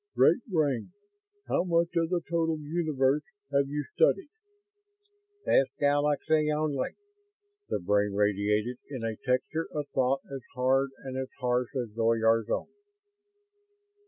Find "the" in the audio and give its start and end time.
2.09-2.21, 7.69-7.77